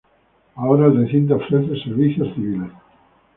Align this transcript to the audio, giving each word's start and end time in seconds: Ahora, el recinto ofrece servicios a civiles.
Ahora, 0.55 0.87
el 0.87 0.97
recinto 0.97 1.35
ofrece 1.35 1.75
servicios 1.83 2.27
a 2.31 2.33
civiles. 2.33 2.71